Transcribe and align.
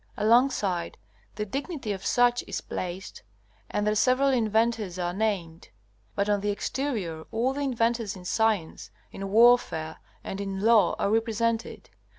Alongside, 0.17 0.97
the 1.35 1.45
dignity 1.45 1.91
of 1.91 2.03
such 2.03 2.43
is 2.47 2.59
placed, 2.59 3.21
and 3.69 3.85
their 3.85 3.93
several 3.93 4.29
inventors 4.29 4.97
are 4.97 5.13
named. 5.13 5.69
But 6.15 6.27
on 6.27 6.41
the 6.41 6.49
exterior 6.49 7.23
all 7.29 7.53
the 7.53 7.61
inventors 7.61 8.15
in 8.15 8.25
science, 8.25 8.89
in 9.11 9.29
warfare, 9.29 9.97
and 10.23 10.41
in 10.41 10.59
law 10.61 10.95
are 10.97 11.11
represented. 11.11 11.91